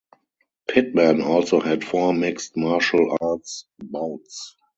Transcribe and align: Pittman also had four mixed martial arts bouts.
Pittman 0.67 1.21
also 1.21 1.59
had 1.59 1.83
four 1.83 2.11
mixed 2.11 2.57
martial 2.57 3.15
arts 3.21 3.67
bouts. 3.77 4.55